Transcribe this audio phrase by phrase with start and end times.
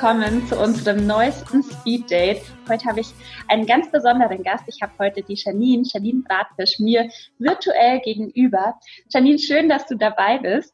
[0.00, 2.40] Willkommen zu unserem neuesten Speed Date.
[2.70, 3.08] Heute habe ich
[3.48, 4.64] einen ganz besonderen Gast.
[4.66, 8.80] Ich habe heute die Janine, Janine Bratfisch, mir virtuell gegenüber.
[9.10, 10.72] Janine, schön, dass du dabei bist.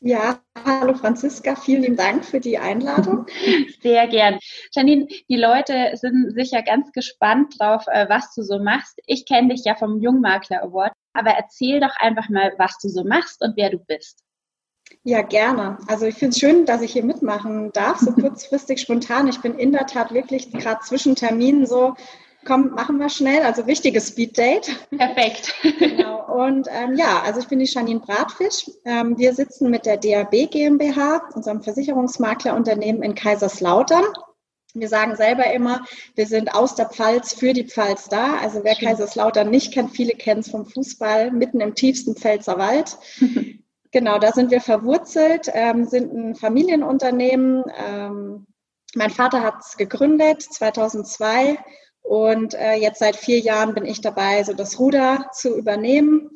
[0.00, 3.24] Ja, hallo Franziska, vielen lieben Dank für die Einladung.
[3.80, 4.38] Sehr gern.
[4.72, 9.00] Janine, die Leute sind sicher ganz gespannt drauf, äh, was du so machst.
[9.06, 13.04] Ich kenne dich ja vom Jungmakler Award, aber erzähl doch einfach mal, was du so
[13.04, 14.22] machst und wer du bist.
[15.06, 15.76] Ja, gerne.
[15.86, 19.28] Also ich finde es schön, dass ich hier mitmachen darf, so kurzfristig, spontan.
[19.28, 21.94] Ich bin in der Tat wirklich gerade zwischen Terminen so,
[22.46, 24.74] komm, machen wir schnell, also wichtiges Speed Date.
[24.96, 25.54] Perfekt.
[25.78, 26.24] genau.
[26.34, 28.70] Und ähm, ja, also ich bin die Janine Bratfisch.
[28.86, 34.04] Ähm, wir sitzen mit der DAB GmbH, unserem Versicherungsmaklerunternehmen in Kaiserslautern.
[34.72, 35.84] Wir sagen selber immer,
[36.16, 38.38] wir sind aus der Pfalz für die Pfalz da.
[38.38, 38.74] Also wer.
[38.74, 42.96] Kaiserslautern nicht kennt, viele kennen es vom Fußball, mitten im tiefsten Pfälzer Wald.
[43.94, 47.62] Genau, da sind wir verwurzelt, ähm, sind ein Familienunternehmen.
[47.78, 48.44] Ähm,
[48.96, 51.56] mein Vater hat es gegründet 2002
[52.02, 56.28] und äh, jetzt seit vier Jahren bin ich dabei, so das Ruder zu übernehmen.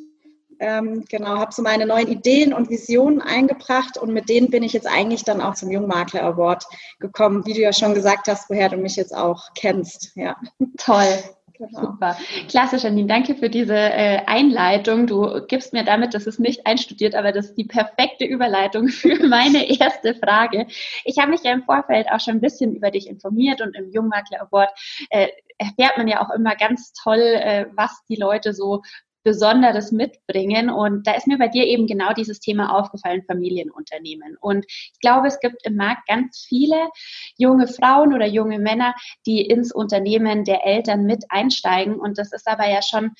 [0.61, 4.73] Ähm, genau, habe so meine neuen Ideen und Visionen eingebracht und mit denen bin ich
[4.73, 6.65] jetzt eigentlich dann auch zum Jungmakler Award
[7.01, 10.13] gekommen, wie du ja schon gesagt hast, woher du mich jetzt auch kennst.
[10.15, 10.37] Ja.
[10.77, 11.25] Toll.
[11.69, 11.93] Genau.
[11.93, 12.17] Super.
[12.49, 13.07] Klasse, Janine.
[13.07, 15.07] Danke für diese äh, Einleitung.
[15.07, 19.27] Du gibst mir damit, das ist nicht einstudiert, aber das ist die perfekte Überleitung für
[19.27, 20.67] meine erste Frage.
[21.05, 23.91] Ich habe mich ja im Vorfeld auch schon ein bisschen über dich informiert und im
[23.91, 24.71] Jungmakler Award
[25.11, 28.83] äh, erfährt man ja auch immer ganz toll, äh, was die Leute so
[29.29, 30.71] Besonderes mitbringen.
[30.71, 34.39] Und da ist mir bei dir eben genau dieses Thema aufgefallen, Familienunternehmen.
[34.41, 36.89] Und ich glaube, es gibt im Markt ganz viele
[37.37, 38.95] junge Frauen oder junge Männer,
[39.27, 41.97] die ins Unternehmen der Eltern mit einsteigen.
[41.97, 43.11] Und das ist aber ja schon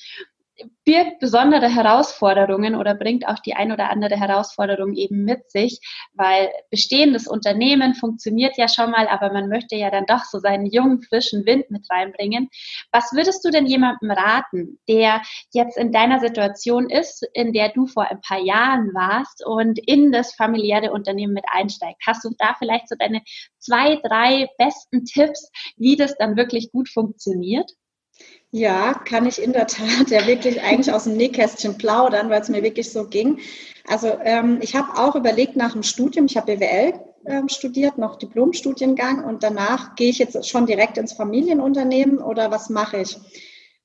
[0.85, 5.79] birgt besondere Herausforderungen oder bringt auch die ein oder andere Herausforderung eben mit sich,
[6.13, 10.65] weil bestehendes Unternehmen funktioniert ja schon mal, aber man möchte ja dann doch so seinen
[10.65, 12.49] jungen, frischen Wind mit reinbringen.
[12.91, 15.21] Was würdest du denn jemandem raten, der
[15.53, 20.11] jetzt in deiner Situation ist, in der du vor ein paar Jahren warst und in
[20.11, 22.01] das familiäre Unternehmen mit einsteigt?
[22.05, 23.21] Hast du da vielleicht so deine
[23.59, 27.69] zwei, drei besten Tipps, wie das dann wirklich gut funktioniert?
[28.51, 32.49] Ja, kann ich in der Tat ja wirklich eigentlich aus dem Nähkästchen plaudern, weil es
[32.49, 33.39] mir wirklich so ging.
[33.87, 36.93] Also ähm, ich habe auch überlegt nach dem Studium, ich habe BWL
[37.25, 42.69] ähm, studiert, noch Diplomstudiengang und danach gehe ich jetzt schon direkt ins Familienunternehmen oder was
[42.69, 43.17] mache ich?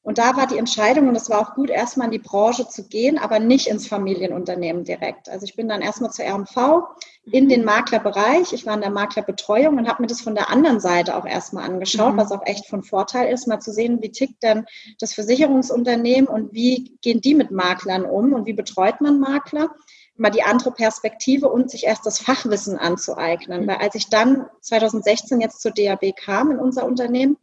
[0.04, 2.86] Und da war die Entscheidung, und es war auch gut, erstmal in die Branche zu
[2.86, 5.30] gehen, aber nicht ins Familienunternehmen direkt.
[5.30, 6.82] Also ich bin dann erstmal zur RMV
[7.24, 8.52] in den Maklerbereich.
[8.52, 11.64] Ich war in der Maklerbetreuung und habe mir das von der anderen Seite auch erstmal
[11.64, 12.18] angeschaut, mhm.
[12.18, 14.66] was auch echt von Vorteil ist, mal zu sehen, wie tickt denn
[15.00, 19.70] das Versicherungsunternehmen und wie gehen die mit Maklern um und wie betreut man Makler
[20.16, 23.62] mal die andere Perspektive und sich erst das Fachwissen anzueignen.
[23.62, 23.68] Mhm.
[23.68, 27.38] Weil als ich dann 2016 jetzt zur DAB kam in unser Unternehmen,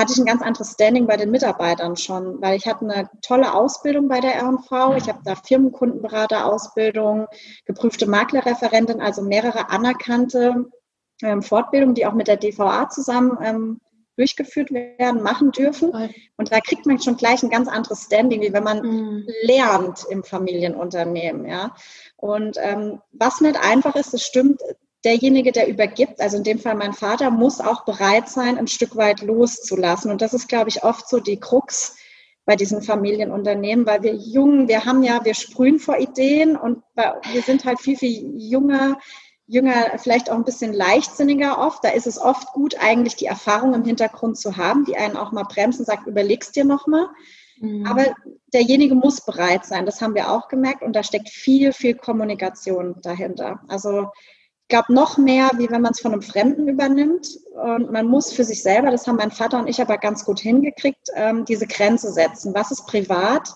[0.00, 3.54] hatte ich ein ganz anderes Standing bei den Mitarbeitern schon, weil ich hatte eine tolle
[3.54, 4.96] Ausbildung bei der RNV.
[4.96, 7.26] Ich habe da Firmenkundenberaterausbildung,
[7.66, 10.70] geprüfte Maklerreferentin, also mehrere anerkannte
[11.22, 13.80] ähm, Fortbildungen, die auch mit der DVA zusammen ähm,
[14.16, 15.92] durchgeführt werden, machen dürfen.
[16.36, 19.26] Und da kriegt man schon gleich ein ganz anderes Standing, wie wenn man mhm.
[19.42, 21.46] lernt im Familienunternehmen.
[21.46, 21.74] Ja.
[22.16, 24.60] Und ähm, was nicht einfach ist, das stimmt,
[25.04, 28.96] derjenige, der übergibt, also in dem Fall mein Vater, muss auch bereit sein, ein Stück
[28.96, 30.10] weit loszulassen.
[30.10, 31.96] Und das ist, glaube ich, oft so die Krux
[32.44, 36.82] bei diesen Familienunternehmen, weil wir jungen, wir haben ja, wir sprühen vor Ideen und
[37.32, 38.98] wir sind halt viel, viel jünger,
[39.46, 41.84] jünger, vielleicht auch ein bisschen leichtsinniger oft.
[41.84, 45.32] Da ist es oft gut, eigentlich die Erfahrung im Hintergrund zu haben, die einen auch
[45.32, 47.08] mal bremsen, sagt, überlegst dir nochmal.
[47.60, 47.86] Mhm.
[47.86, 48.06] Aber
[48.52, 49.86] derjenige muss bereit sein.
[49.86, 50.82] Das haben wir auch gemerkt.
[50.82, 53.60] Und da steckt viel, viel Kommunikation dahinter.
[53.68, 54.08] Also
[54.70, 57.28] glaube, noch mehr, wie wenn man es von einem Fremden übernimmt.
[57.54, 60.40] Und man muss für sich selber, das haben mein Vater und ich aber ganz gut
[60.40, 62.54] hingekriegt, ähm, diese Grenze setzen.
[62.54, 63.50] Was ist privat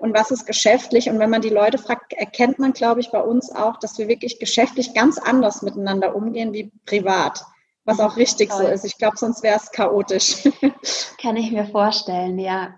[0.00, 1.08] und was ist geschäftlich?
[1.08, 4.08] Und wenn man die Leute fragt, erkennt man, glaube ich, bei uns auch, dass wir
[4.08, 7.44] wirklich geschäftlich ganz anders miteinander umgehen wie privat.
[7.84, 8.66] Was auch richtig Toll.
[8.66, 8.84] so ist.
[8.84, 10.42] Ich glaube, sonst wäre es chaotisch.
[11.22, 12.74] Kann ich mir vorstellen, ja.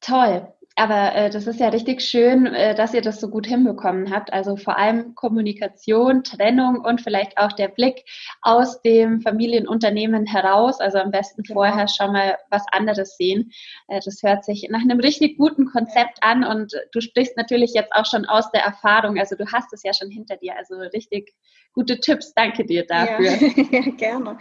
[0.00, 0.52] Toll.
[0.78, 4.30] Aber äh, das ist ja richtig schön, äh, dass ihr das so gut hinbekommen habt.
[4.34, 8.04] Also vor allem Kommunikation, Trennung und vielleicht auch der Blick
[8.42, 10.78] aus dem Familienunternehmen heraus.
[10.78, 11.60] Also am besten genau.
[11.60, 13.52] vorher schon mal was anderes sehen.
[13.88, 17.92] Äh, das hört sich nach einem richtig guten Konzept an und du sprichst natürlich jetzt
[17.92, 19.18] auch schon aus der Erfahrung.
[19.18, 20.56] Also du hast es ja schon hinter dir.
[20.58, 21.34] Also richtig
[21.76, 22.34] gute Tipps.
[22.34, 23.36] Danke dir dafür.
[23.70, 24.38] Ja, gerne.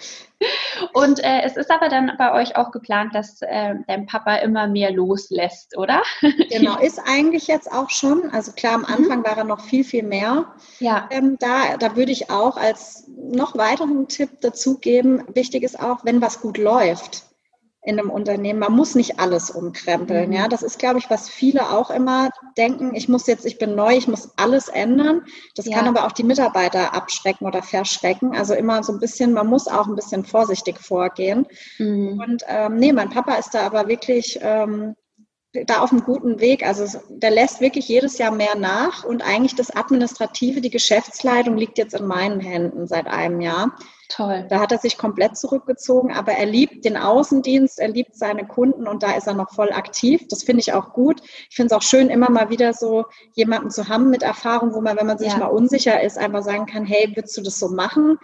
[0.93, 4.67] Und äh, es ist aber dann bei euch auch geplant, dass äh, dein Papa immer
[4.67, 6.01] mehr loslässt, oder?
[6.49, 8.29] Genau, ist eigentlich jetzt auch schon.
[8.31, 8.85] Also klar, am mhm.
[8.87, 9.25] Anfang mhm.
[9.25, 10.53] war er noch viel, viel mehr.
[10.79, 11.07] Ja.
[11.11, 16.05] Ähm, da, da würde ich auch als noch weiteren Tipp dazu geben, wichtig ist auch,
[16.05, 17.24] wenn was gut läuft
[17.85, 18.59] in einem Unternehmen.
[18.59, 20.29] Man muss nicht alles umkrempeln.
[20.29, 20.35] Mhm.
[20.35, 22.95] Ja, das ist, glaube ich, was viele auch immer denken.
[22.95, 25.21] Ich muss jetzt, ich bin neu, ich muss alles ändern.
[25.55, 25.77] Das ja.
[25.77, 28.35] kann aber auch die Mitarbeiter abschrecken oder verschrecken.
[28.35, 31.45] Also immer so ein bisschen, man muss auch ein bisschen vorsichtig vorgehen.
[31.77, 32.19] Mhm.
[32.19, 34.95] Und ähm, nee, mein Papa ist da aber wirklich ähm,
[35.65, 36.65] da auf einem guten Weg.
[36.65, 41.77] Also der lässt wirklich jedes Jahr mehr nach und eigentlich das Administrative, die Geschäftsleitung liegt
[41.77, 43.75] jetzt in meinen Händen seit einem Jahr.
[44.09, 44.45] Toll.
[44.49, 48.87] Da hat er sich komplett zurückgezogen, aber er liebt den Außendienst, er liebt seine Kunden
[48.87, 50.27] und da ist er noch voll aktiv.
[50.29, 51.21] Das finde ich auch gut.
[51.49, 54.81] Ich finde es auch schön, immer mal wieder so jemanden zu haben mit Erfahrung, wo
[54.81, 55.37] man, wenn man sich ja.
[55.37, 58.19] mal unsicher ist, einfach sagen kann, hey, würdest du das so machen?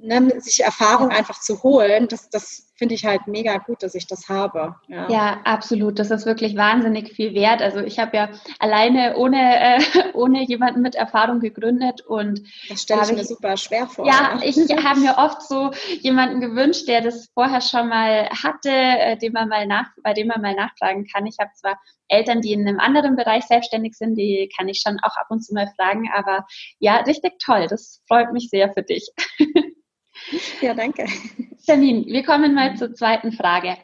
[0.00, 4.06] Ne, sich Erfahrung einfach zu holen, das, das finde ich halt mega gut, dass ich
[4.06, 4.76] das habe.
[4.88, 5.10] Ja.
[5.10, 5.40] ja.
[5.44, 5.98] absolut.
[5.98, 7.62] Das ist wirklich wahnsinnig viel wert.
[7.62, 8.28] Also ich habe ja
[8.58, 9.80] alleine ohne, äh,
[10.14, 14.06] ohne jemanden mit Erfahrung gegründet und das stelle ich mir super schwer vor.
[14.06, 15.70] Ja, ich habe mir oft so
[16.00, 20.28] jemanden gewünscht, der das vorher schon mal hatte, äh, dem man mal nach, bei dem
[20.28, 21.26] man mal nachfragen kann.
[21.26, 24.98] Ich habe zwar Eltern, die in einem anderen Bereich selbstständig sind, die kann ich schon
[25.02, 26.46] auch ab und zu mal fragen, aber
[26.78, 27.66] ja, richtig toll.
[27.68, 29.08] Das freut mich sehr für dich.
[30.60, 31.06] Ja, danke.
[31.68, 33.76] Janine, wir kommen mal zur zweiten Frage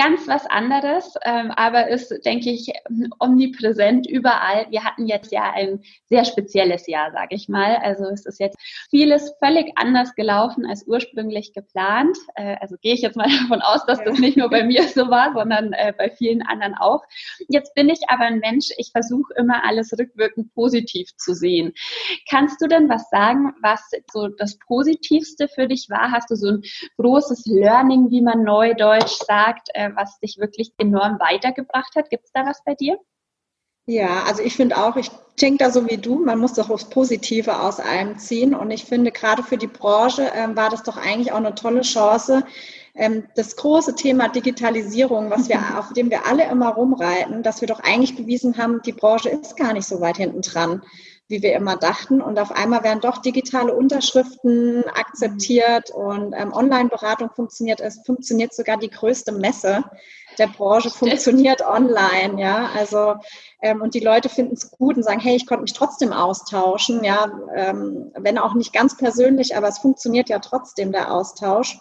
[0.00, 2.72] ganz was anderes, ähm, aber ist, denke ich,
[3.18, 4.66] omnipräsent überall.
[4.70, 7.76] Wir hatten jetzt ja ein sehr spezielles Jahr, sage ich mal.
[7.76, 8.56] Also es ist jetzt
[8.88, 12.16] vieles völlig anders gelaufen als ursprünglich geplant.
[12.34, 15.10] Äh, also gehe ich jetzt mal davon aus, dass das nicht nur bei mir so
[15.10, 17.02] war, sondern äh, bei vielen anderen auch.
[17.48, 21.74] Jetzt bin ich aber ein Mensch, ich versuche immer alles rückwirkend positiv zu sehen.
[22.30, 26.10] Kannst du denn was sagen, was so das Positivste für dich war?
[26.10, 26.62] Hast du so ein
[26.96, 29.68] großes Learning, wie man neudeutsch sagt?
[29.74, 32.10] Äh, was dich wirklich enorm weitergebracht hat?
[32.10, 32.98] Gibt es da was bei dir?
[33.86, 35.10] Ja, also ich finde auch, ich
[35.40, 38.54] denke da so wie du, man muss doch das Positive aus einem ziehen.
[38.54, 41.80] Und ich finde, gerade für die Branche ähm, war das doch eigentlich auch eine tolle
[41.80, 42.44] Chance.
[42.94, 45.76] Ähm, das große Thema Digitalisierung, was wir, mhm.
[45.76, 49.56] auf dem wir alle immer rumreiten, dass wir doch eigentlich bewiesen haben, die Branche ist
[49.56, 50.82] gar nicht so weit hinten dran
[51.30, 52.20] wie wir immer dachten.
[52.20, 57.80] Und auf einmal werden doch digitale Unterschriften akzeptiert und ähm, Online-Beratung funktioniert.
[57.80, 59.84] Es funktioniert sogar die größte Messe
[60.38, 62.70] der Branche funktioniert online, ja.
[62.76, 63.16] Also
[63.62, 67.04] ähm, und die Leute finden es gut und sagen, hey, ich konnte mich trotzdem austauschen,
[67.04, 71.78] ja, ähm, wenn auch nicht ganz persönlich, aber es funktioniert ja trotzdem der Austausch.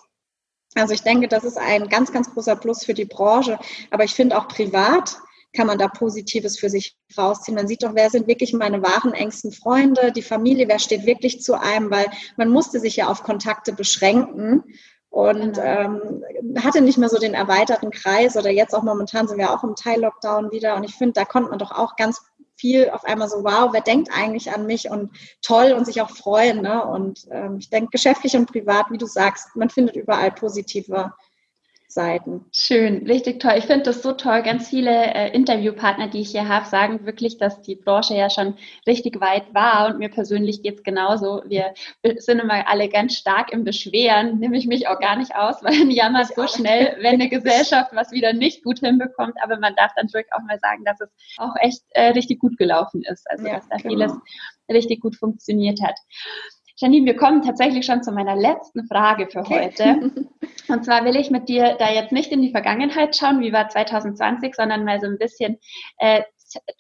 [0.76, 3.58] Also ich denke, das ist ein ganz, ganz großer Plus für die Branche.
[3.90, 5.18] Aber ich finde auch privat
[5.54, 7.56] kann man da Positives für sich rausziehen.
[7.56, 11.42] Man sieht doch, wer sind wirklich meine wahren engsten Freunde, die Familie, wer steht wirklich
[11.42, 12.08] zu einem, weil
[12.38, 14.64] man musste sich ja auf Kontakte beschränken
[15.10, 15.62] und genau.
[15.62, 16.24] ähm,
[16.64, 19.76] hatte nicht mehr so den erweiterten Kreis oder jetzt auch momentan sind wir auch im
[19.76, 22.22] Teil-Lockdown wieder und ich finde, da konnte man doch auch ganz
[22.60, 25.12] viel auf einmal so, wow, wer denkt eigentlich an mich und
[25.42, 26.62] toll und sich auch freuen.
[26.62, 26.86] Ne?
[26.86, 31.14] Und ähm, ich denke, geschäftlich und privat, wie du sagst, man findet überall positive
[31.92, 32.46] Seiten.
[32.54, 33.54] Schön, richtig toll.
[33.58, 34.44] Ich finde das so toll.
[34.44, 38.54] Ganz viele äh, Interviewpartner, die ich hier habe, sagen wirklich, dass die Branche ja schon
[38.86, 39.88] richtig weit war.
[39.88, 41.42] Und mir persönlich geht es genauso.
[41.48, 41.74] Wir
[42.18, 44.38] sind immer alle ganz stark im Beschweren.
[44.38, 47.90] Nehme ich mich auch gar nicht aus, weil man jammert so schnell, wenn eine Gesellschaft
[47.94, 49.38] was wieder nicht gut hinbekommt.
[49.42, 52.56] Aber man darf dann wirklich auch mal sagen, dass es auch echt äh, richtig gut
[52.60, 53.28] gelaufen ist.
[53.32, 53.90] Also ja, dass da genau.
[53.90, 54.14] vieles
[54.72, 55.96] richtig gut funktioniert hat.
[56.82, 59.66] Janine, wir kommen tatsächlich schon zu meiner letzten Frage für okay.
[59.66, 60.12] heute.
[60.70, 63.68] Und zwar will ich mit dir da jetzt nicht in die Vergangenheit schauen, wie war
[63.68, 65.58] 2020, sondern mal so ein bisschen
[65.98, 66.22] äh,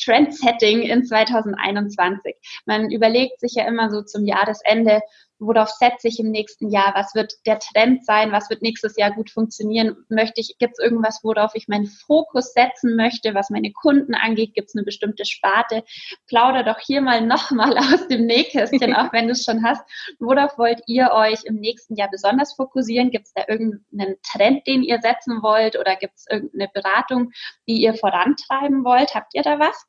[0.01, 2.35] Trendsetting in 2021.
[2.65, 5.01] Man überlegt sich ja immer so zum Jahresende,
[5.39, 9.11] worauf setze ich im nächsten Jahr, was wird der Trend sein, was wird nächstes Jahr
[9.11, 13.71] gut funktionieren, möchte ich, gibt es irgendwas, worauf ich meinen Fokus setzen möchte, was meine
[13.71, 15.83] Kunden angeht, gibt es eine bestimmte Sparte,
[16.27, 19.81] plauder doch hier mal nochmal aus dem Nähkästchen, auch wenn du es schon hast,
[20.19, 24.83] worauf wollt ihr euch im nächsten Jahr besonders fokussieren, gibt es da irgendeinen Trend, den
[24.83, 27.31] ihr setzen wollt oder gibt es irgendeine Beratung,
[27.67, 29.88] die ihr vorantreiben wollt, habt ihr da was?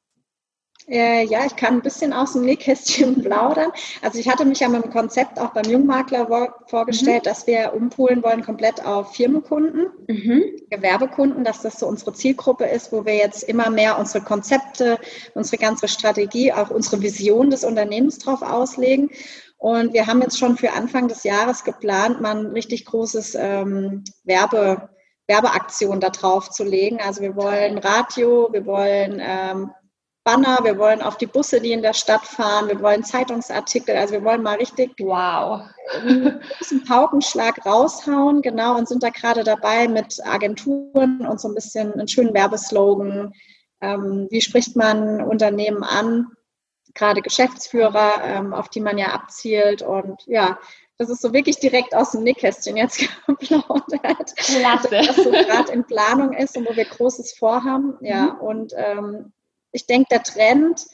[0.91, 3.71] Äh, ja, ich kann ein bisschen aus dem Nähkästchen plaudern.
[4.03, 7.29] Also ich hatte mich ja mit dem Konzept auch beim Jungmakler vorgestellt, mhm.
[7.29, 10.43] dass wir umpolen wollen komplett auf Firmenkunden, mhm.
[10.69, 14.99] Gewerbekunden, dass das so unsere Zielgruppe ist, wo wir jetzt immer mehr unsere Konzepte,
[15.35, 19.11] unsere ganze Strategie, auch unsere Vision des Unternehmens drauf auslegen.
[19.59, 24.03] Und wir haben jetzt schon für Anfang des Jahres geplant, mal ein richtig großes ähm,
[24.25, 24.89] Werbe
[25.29, 26.99] Werbeaktion da drauf zu legen.
[27.01, 29.71] Also wir wollen Radio, wir wollen ähm,
[30.31, 34.15] Banner, wir wollen auf die Busse, die in der Stadt fahren, wir wollen Zeitungsartikel, also
[34.15, 35.63] wir wollen mal richtig wow.
[35.95, 41.55] einen großen Paukenschlag raushauen, genau, und sind da gerade dabei mit Agenturen und so ein
[41.55, 43.33] bisschen einen schönen Werbeslogan
[43.81, 46.29] ähm, wie spricht man Unternehmen an,
[46.95, 49.83] gerade Geschäftsführer, ähm, auf die man ja abzielt.
[49.83, 50.59] Und ja,
[50.99, 54.37] das ist so wirklich direkt aus dem Nickkästchen jetzt geplaudert.
[54.37, 54.91] Klasse.
[54.91, 57.97] Was so gerade in Planung ist und wo wir Großes vorhaben.
[58.01, 58.41] Ja, mhm.
[58.41, 59.33] und ähm,
[59.73, 60.87] ich denke, der Trend,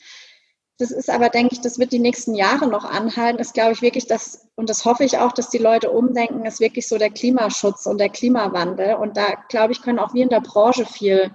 [0.79, 3.83] das ist aber, denke ich, das wird die nächsten Jahre noch anhalten, ist, glaube ich,
[3.83, 7.11] wirklich das, und das hoffe ich auch, dass die Leute umdenken, ist wirklich so der
[7.11, 8.97] Klimaschutz und der Klimawandel.
[8.97, 11.31] Und da, glaube ich, können auch wir in der Branche viel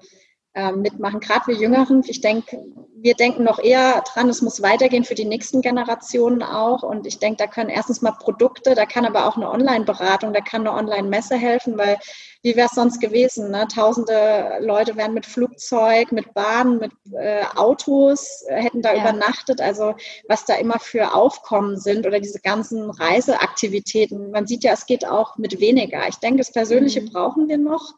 [0.53, 2.03] äh, mitmachen, gerade wir Jüngeren.
[2.07, 2.63] Ich denke,
[3.01, 6.83] wir denken noch eher dran, es muss weitergehen für die nächsten Generationen auch.
[6.83, 10.41] Und ich denke, da können erstens mal Produkte, da kann aber auch eine Online-Beratung, da
[10.41, 11.97] kann eine Online-Messe helfen, weil
[12.43, 13.51] wie wäre es sonst gewesen?
[13.51, 13.67] Ne?
[13.67, 19.01] Tausende Leute wären mit Flugzeug, mit Bahn, mit äh, Autos, äh, hätten da ja.
[19.01, 19.61] übernachtet.
[19.61, 19.95] Also
[20.27, 24.31] was da immer für Aufkommen sind oder diese ganzen Reiseaktivitäten.
[24.31, 26.07] Man sieht ja, es geht auch mit weniger.
[26.07, 27.11] Ich denke, das Persönliche mhm.
[27.11, 27.93] brauchen wir noch.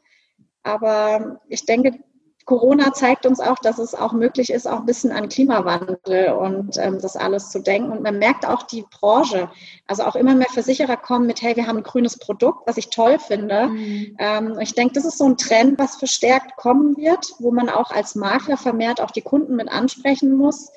[0.64, 2.00] Aber ich denke,
[2.46, 6.78] Corona zeigt uns auch, dass es auch möglich ist, auch ein bisschen an Klimawandel und
[6.78, 7.92] ähm, das alles zu denken.
[7.92, 9.50] Und man merkt auch die Branche,
[9.88, 12.90] also auch immer mehr Versicherer kommen mit, hey, wir haben ein grünes Produkt, was ich
[12.90, 13.68] toll finde.
[13.68, 14.16] Mhm.
[14.20, 17.92] Ähm, ich denke, das ist so ein Trend, was verstärkt kommen wird, wo man auch
[17.92, 20.70] als Makler vermehrt auch die Kunden mit ansprechen muss.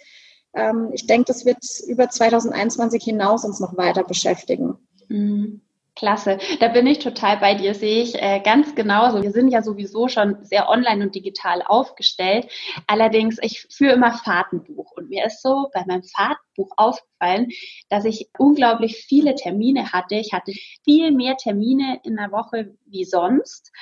[0.55, 1.59] Ähm, ich denke, das wird
[1.89, 4.77] über 2021 hinaus uns noch weiter beschäftigen.
[5.09, 5.63] Mhm.
[5.97, 9.23] Klasse, da bin ich total bei dir, sehe ich äh, ganz genauso.
[9.23, 12.49] Wir sind ja sowieso schon sehr online und digital aufgestellt.
[12.87, 17.49] Allerdings, ich führe immer Fahrtenbuch und mir ist so bei meinem Fahrtenbuch aufgefallen,
[17.89, 20.17] dass ich unglaublich viele Termine hatte.
[20.17, 20.53] Ich hatte
[20.85, 23.73] viel mehr Termine in der Woche wie sonst.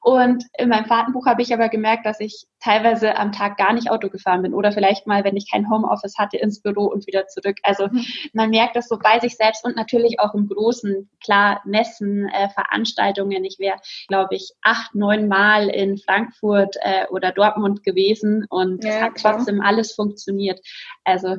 [0.00, 3.90] Und in meinem Fahrtenbuch habe ich aber gemerkt, dass ich teilweise am Tag gar nicht
[3.90, 7.26] Auto gefahren bin oder vielleicht mal, wenn ich kein Homeoffice hatte, ins Büro und wieder
[7.28, 7.56] zurück.
[7.62, 8.04] Also mhm.
[8.32, 11.08] man merkt das so bei sich selbst und natürlich auch im Großen.
[11.22, 13.44] Klar, Messen, äh, Veranstaltungen.
[13.44, 18.90] Ich wäre, glaube ich, acht, neun Mal in Frankfurt äh, oder Dortmund gewesen und ja,
[18.90, 19.36] es hat klar.
[19.36, 20.60] trotzdem alles funktioniert.
[21.04, 21.36] Also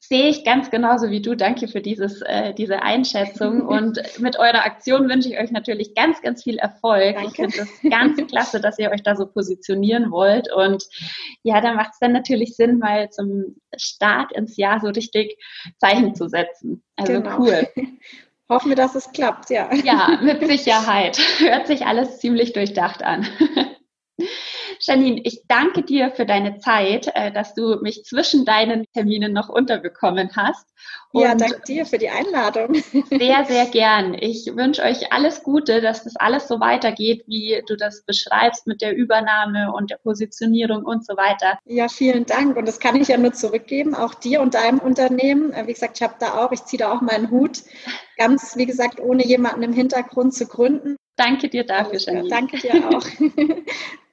[0.00, 1.34] sehe ich ganz genauso wie du.
[1.34, 3.60] Danke für dieses, äh, diese Einschätzung.
[3.66, 7.14] Und mit eurer Aktion wünsche ich euch natürlich ganz, ganz viel Erfolg.
[7.14, 7.28] Danke.
[7.28, 10.50] Ich finde es ganz klasse, dass ihr euch da so positionieren wollt.
[10.52, 10.84] Und
[11.42, 15.36] ja, da macht es dann natürlich Sinn, mal zum Start ins Jahr so richtig
[15.78, 16.82] Zeichen zu setzen.
[16.96, 17.38] Also genau.
[17.38, 17.68] cool.
[18.48, 19.70] Hoffen wir, dass es klappt, ja.
[19.74, 21.18] Ja, mit Sicherheit.
[21.38, 23.26] Hört sich alles ziemlich durchdacht an.
[24.80, 29.48] Janine, ich danke dir für deine Zeit, äh, dass du mich zwischen deinen Terminen noch
[29.48, 30.66] unterbekommen hast.
[31.10, 32.74] Und ja, danke dir für die Einladung.
[33.10, 34.14] Sehr, sehr gern.
[34.14, 38.82] Ich wünsche euch alles Gute, dass das alles so weitergeht, wie du das beschreibst mit
[38.82, 41.58] der Übernahme und der Positionierung und so weiter.
[41.64, 42.56] Ja, vielen Dank.
[42.56, 45.52] Und das kann ich ja nur zurückgeben, auch dir und deinem Unternehmen.
[45.52, 47.62] Äh, wie gesagt, ich habe da auch, ich ziehe da auch meinen Hut.
[48.16, 50.96] Ganz, wie gesagt, ohne jemanden im Hintergrund zu gründen.
[51.16, 52.28] Danke dir dafür, Janine.
[52.28, 53.04] Danke dir auch.